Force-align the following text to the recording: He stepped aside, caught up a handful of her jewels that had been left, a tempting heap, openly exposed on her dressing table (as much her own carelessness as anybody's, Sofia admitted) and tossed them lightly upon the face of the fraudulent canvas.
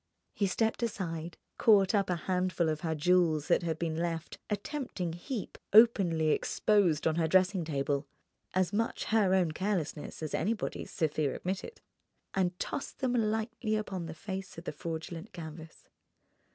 He 0.33 0.47
stepped 0.47 0.81
aside, 0.81 1.37
caught 1.59 1.93
up 1.93 2.09
a 2.09 2.15
handful 2.15 2.69
of 2.69 2.81
her 2.81 2.95
jewels 2.95 3.49
that 3.49 3.61
had 3.61 3.77
been 3.77 3.95
left, 3.95 4.39
a 4.49 4.57
tempting 4.57 5.13
heap, 5.13 5.59
openly 5.73 6.29
exposed 6.29 7.05
on 7.05 7.17
her 7.17 7.27
dressing 7.27 7.63
table 7.63 8.07
(as 8.55 8.73
much 8.73 9.03
her 9.13 9.35
own 9.35 9.51
carelessness 9.51 10.23
as 10.23 10.33
anybody's, 10.33 10.89
Sofia 10.89 11.35
admitted) 11.35 11.81
and 12.33 12.57
tossed 12.57 12.97
them 12.97 13.13
lightly 13.13 13.75
upon 13.75 14.07
the 14.07 14.15
face 14.15 14.57
of 14.57 14.63
the 14.63 14.71
fraudulent 14.71 15.33
canvas. 15.33 15.87